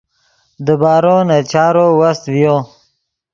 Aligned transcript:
دیبارو 0.65 1.15
نے 1.27 1.37
چارو 1.51 1.85
وست 1.99 2.23
ڤیو 2.33 2.55